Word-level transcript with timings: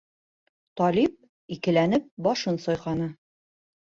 Талип, 0.79 1.19
икеләнеп, 1.55 2.07
башын 2.29 2.57
сайҡаны. 2.65 3.11